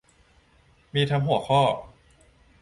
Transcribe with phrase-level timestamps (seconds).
[0.93, 1.61] มีทั้งหัวข้อ